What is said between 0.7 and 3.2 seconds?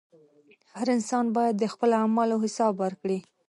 •هر انسان باید د خپلو اعمالو حساب ورکړي.